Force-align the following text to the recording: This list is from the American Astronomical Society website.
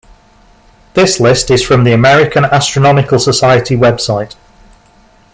This 0.95 1.19
list 1.19 1.51
is 1.51 1.61
from 1.61 1.83
the 1.83 1.91
American 1.93 2.43
Astronomical 2.45 3.19
Society 3.19 3.75
website. 3.75 4.33